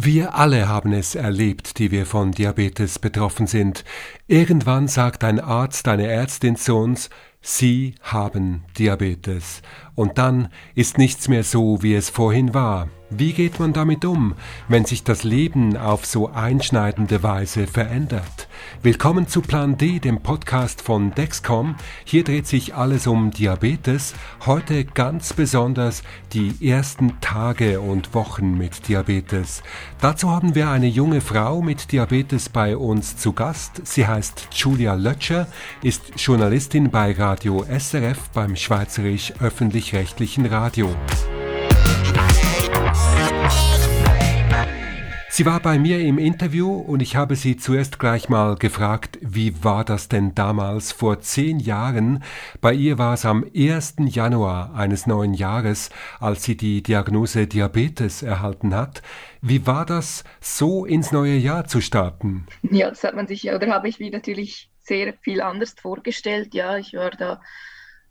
[0.00, 3.84] Wir alle haben es erlebt, die wir von Diabetes betroffen sind.
[4.28, 9.60] Irgendwann sagt ein Arzt, eine Ärztin zu uns, Sie haben Diabetes.
[9.96, 12.88] Und dann ist nichts mehr so, wie es vorhin war.
[13.10, 14.34] Wie geht man damit um,
[14.68, 18.48] wenn sich das Leben auf so einschneidende Weise verändert?
[18.82, 21.76] Willkommen zu Plan D, dem Podcast von Dexcom.
[22.04, 24.12] Hier dreht sich alles um Diabetes.
[24.44, 26.02] Heute ganz besonders
[26.34, 29.62] die ersten Tage und Wochen mit Diabetes.
[30.02, 33.86] Dazu haben wir eine junge Frau mit Diabetes bei uns zu Gast.
[33.86, 35.46] Sie heißt Julia Lötscher,
[35.82, 40.94] ist Journalistin bei Radio SRF beim Schweizerisch öffentlich-rechtlichen Radio.
[45.38, 49.62] Sie war bei mir im Interview und ich habe sie zuerst gleich mal gefragt, wie
[49.62, 52.24] war das denn damals vor zehn Jahren?
[52.60, 53.98] Bei ihr war es am 1.
[54.06, 59.00] Januar eines neuen Jahres, als sie die Diagnose Diabetes erhalten hat.
[59.40, 62.48] Wie war das, so ins neue Jahr zu starten?
[62.62, 66.52] Ja, das hat man sich, oder habe ich mir natürlich sehr viel anders vorgestellt.
[66.52, 67.40] Ja, ich war da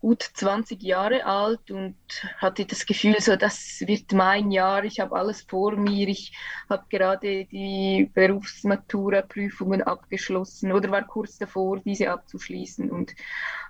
[0.00, 1.96] gut 20 Jahre alt und
[2.38, 6.34] hatte das Gefühl, so das wird mein Jahr, ich habe alles vor mir, ich
[6.70, 13.14] habe gerade die Berufsmatura-Prüfungen abgeschlossen oder war kurz davor, diese abzuschließen und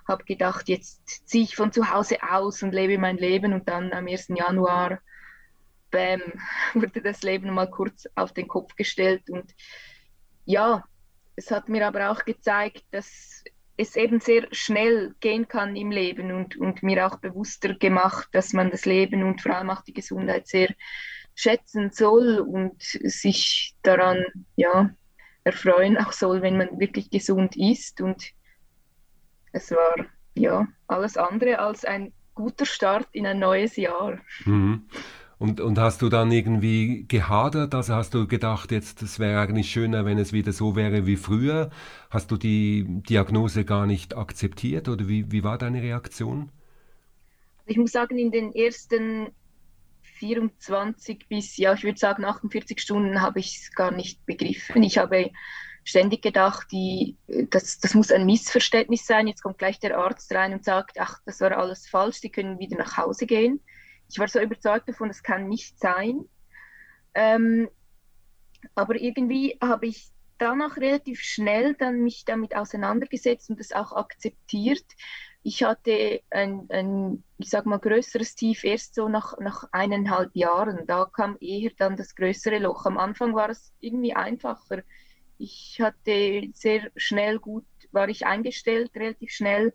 [0.07, 3.91] habe gedacht, jetzt ziehe ich von zu Hause aus und lebe mein Leben und dann
[3.91, 4.29] am 1.
[4.29, 4.99] Januar,
[5.91, 6.21] bam,
[6.73, 9.53] wurde das Leben mal kurz auf den Kopf gestellt und
[10.45, 10.85] ja,
[11.35, 13.43] es hat mir aber auch gezeigt, dass
[13.81, 18.53] es eben sehr schnell gehen kann im Leben und, und mir auch bewusster gemacht, dass
[18.53, 20.73] man das Leben und vor allem auch die Gesundheit sehr
[21.35, 24.23] schätzen soll und sich daran
[24.55, 24.91] ja,
[25.43, 28.01] erfreuen auch soll, wenn man wirklich gesund ist.
[28.01, 28.31] Und
[29.51, 29.95] es war
[30.35, 34.19] ja alles andere als ein guter Start in ein neues Jahr.
[34.45, 34.87] Mhm.
[35.41, 37.73] Und, und hast du dann irgendwie gehadert?
[37.73, 41.15] Also hast du gedacht, jetzt es wäre eigentlich schöner, wenn es wieder so wäre wie
[41.15, 41.71] früher?
[42.11, 46.51] Hast du die Diagnose gar nicht akzeptiert oder wie, wie war deine Reaktion?
[47.65, 49.29] Ich muss sagen, in den ersten
[50.19, 54.83] 24 bis, ja, ich würde sagen 48 Stunden habe ich es gar nicht begriffen.
[54.83, 55.31] Ich habe
[55.83, 57.17] ständig gedacht, die,
[57.49, 59.25] das, das muss ein Missverständnis sein.
[59.25, 62.59] Jetzt kommt gleich der Arzt rein und sagt, ach, das war alles falsch, die können
[62.59, 63.59] wieder nach Hause gehen
[64.11, 66.25] ich war so überzeugt davon, es kann nicht sein.
[67.13, 67.69] Ähm,
[68.75, 74.83] aber irgendwie habe ich danach relativ schnell dann mich damit auseinandergesetzt und das auch akzeptiert.
[75.43, 80.85] Ich hatte ein, ein ich sag mal, größeres Tief erst so nach, nach eineinhalb Jahren.
[80.87, 82.85] Da kam eher dann das größere Loch.
[82.85, 84.83] Am Anfang war es irgendwie einfacher.
[85.37, 89.73] Ich hatte sehr schnell gut, war ich eingestellt, relativ schnell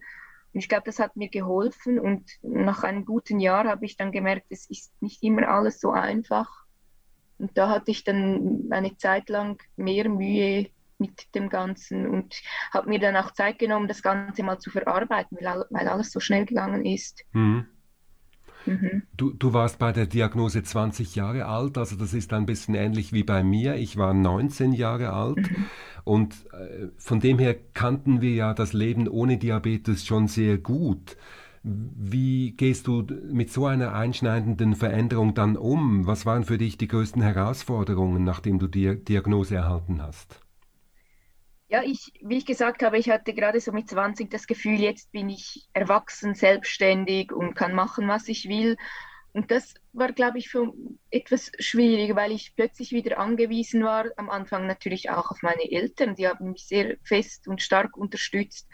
[0.59, 4.47] ich glaube, das hat mir geholfen und nach einem guten Jahr habe ich dann gemerkt,
[4.51, 6.65] es ist nicht immer alles so einfach.
[7.39, 12.41] Und da hatte ich dann eine Zeit lang mehr Mühe mit dem Ganzen und
[12.73, 16.47] habe mir dann auch Zeit genommen, das Ganze mal zu verarbeiten, weil, alles so schnell
[16.47, 17.25] gegangen ist.
[17.33, 17.67] Mhm.
[18.65, 19.03] Mhm.
[19.17, 23.13] Du, du warst bei der Diagnose 20 Jahre alt, also das ist ein bisschen ähnlich
[23.13, 23.77] wie bei mir.
[23.77, 25.67] Ich war 19 Jahre alt mhm.
[26.07, 31.17] Und äh, von dem her kannten wir ja das Leben ohne Diabetes schon sehr gut.
[31.65, 36.07] Wie gehst du mit so einer einschneidenden Veränderung dann um?
[36.07, 40.41] Was waren für dich die größten Herausforderungen, nachdem du die Diagnose erhalten hast?
[41.67, 45.11] Ja, ich, wie ich gesagt habe, ich hatte gerade so mit 20 das Gefühl, jetzt
[45.11, 48.77] bin ich erwachsen, selbstständig und kann machen, was ich will.
[49.37, 50.73] Und das war, glaube ich, für
[51.11, 56.15] etwas schwierig, weil ich plötzlich wieder angewiesen war, am Anfang natürlich auch auf meine Eltern.
[56.15, 58.67] Die haben mich sehr fest und stark unterstützt.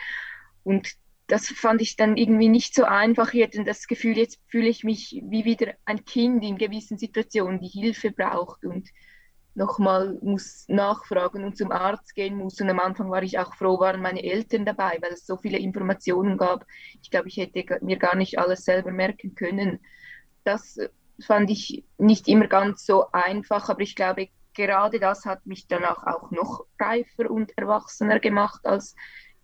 [0.63, 0.93] Und
[1.27, 3.35] das fand ich dann irgendwie nicht so einfach.
[3.35, 7.59] Ich hatte das Gefühl, jetzt fühle ich mich wie wieder ein Kind in gewissen Situationen,
[7.59, 8.65] die Hilfe braucht.
[8.65, 8.89] Und
[9.57, 12.61] nochmal muss nachfragen und zum Arzt gehen muss.
[12.61, 15.59] Und am Anfang war ich auch froh, waren meine Eltern dabei, weil es so viele
[15.59, 16.65] Informationen gab.
[17.03, 19.81] Ich glaube, ich hätte mir gar nicht alles selber merken können.
[20.45, 20.79] Das
[21.21, 26.05] fand ich nicht immer ganz so einfach, aber ich glaube, gerade das hat mich danach
[26.07, 28.95] auch noch reifer und erwachsener gemacht als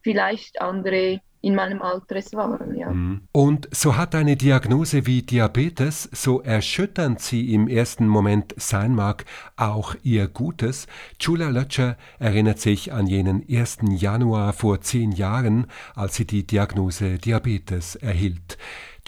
[0.03, 2.75] vielleicht andere in meinem Alter es waren.
[2.75, 2.91] Ja.
[2.91, 3.23] Mhm.
[3.33, 9.25] Und so hat eine Diagnose wie Diabetes, so erschütternd sie im ersten Moment sein mag,
[9.57, 10.87] auch ihr Gutes.
[11.21, 13.79] Julia Lötscher erinnert sich an jenen 1.
[13.91, 18.59] Januar vor zehn Jahren, als sie die Diagnose Diabetes erhielt.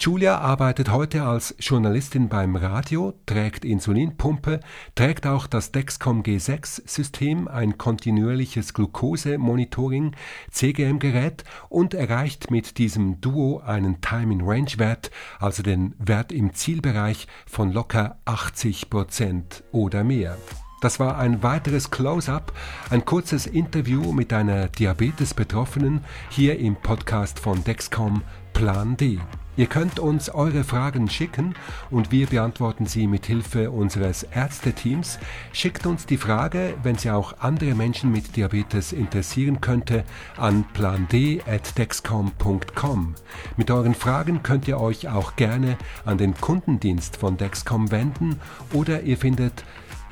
[0.01, 4.59] Julia arbeitet heute als Journalistin beim Radio, trägt Insulinpumpe,
[4.95, 10.15] trägt auch das Dexcom G6-System, ein kontinuierliches Glukosemonitoring,
[10.49, 18.17] CGM-Gerät und erreicht mit diesem Duo einen Time-in-Range-Wert, also den Wert im Zielbereich von locker
[18.25, 20.35] 80 Prozent oder mehr.
[20.81, 22.53] Das war ein weiteres Close-up,
[22.89, 29.19] ein kurzes Interview mit einer Diabetes-Betroffenen hier im Podcast von Dexcom Plan D.
[29.61, 31.53] Ihr könnt uns eure Fragen schicken
[31.91, 35.19] und wir beantworten sie mit Hilfe unseres Ärzteteams.
[35.53, 40.03] Schickt uns die Frage, wenn sie auch andere Menschen mit Diabetes interessieren könnte,
[40.35, 43.13] an pland@dexcom.com.
[43.55, 48.39] Mit euren Fragen könnt ihr euch auch gerne an den Kundendienst von Dexcom wenden
[48.73, 49.63] oder ihr findet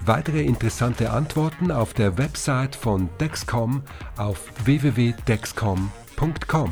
[0.05, 3.81] weitere interessante Antworten auf der Website von Dexcom
[4.15, 6.71] auf www.dexcom.com.